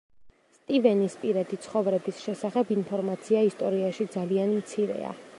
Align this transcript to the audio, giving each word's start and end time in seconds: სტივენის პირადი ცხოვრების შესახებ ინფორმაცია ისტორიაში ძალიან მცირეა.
სტივენის 0.53 1.17
პირადი 1.25 1.59
ცხოვრების 1.65 2.23
შესახებ 2.27 2.71
ინფორმაცია 2.77 3.43
ისტორიაში 3.49 4.07
ძალიან 4.17 4.57
მცირეა. 4.63 5.13